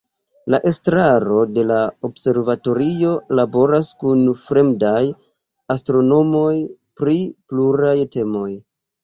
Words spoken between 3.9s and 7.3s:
kun fremdaj astronomoj pri